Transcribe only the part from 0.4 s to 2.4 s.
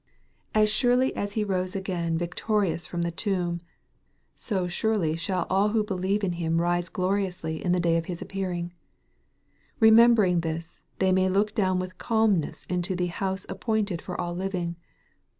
As surely as He rose again